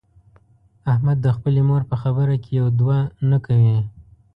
احمد 0.91 1.17
د 1.25 1.27
خپلې 1.35 1.61
مور 1.67 1.81
په 1.89 1.95
خبره 2.01 2.35
کې 2.43 2.51
یو 2.59 2.67
دوه 2.79 2.97
نه 3.29 3.37
کوي. 3.45 3.77